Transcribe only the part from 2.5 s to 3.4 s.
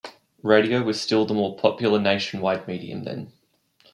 medium then.